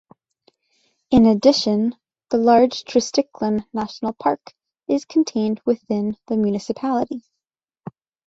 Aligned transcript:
In 1.11 1.27
addition, 1.27 1.93
the 2.31 2.37
large 2.37 2.85
Tresticklan 2.85 3.67
National 3.71 4.13
Park 4.13 4.55
is 4.87 5.05
contained 5.05 5.61
within 5.63 6.17
the 6.25 6.37
municipality. 6.37 7.23